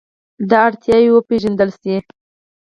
دا 0.49 0.59
اړتیاوې 0.67 1.09
وپېژندل 1.13 1.69
شي. 1.81 1.95